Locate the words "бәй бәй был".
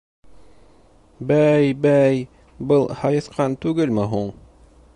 1.31-2.89